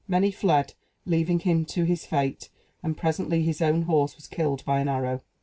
[0.07, 0.73] Many fled,
[1.05, 2.49] leaving him to his fate;
[2.81, 5.21] and presently his own horse was killed by an arrow.